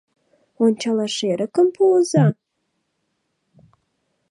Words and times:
—Ончалаш 0.63 1.15
эрыкым 1.31 1.67
пуыза? 1.75 2.25